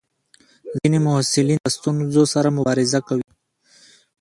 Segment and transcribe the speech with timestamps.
[0.77, 3.29] ځینې محصلین د ستونزو سره مبارزه کوي.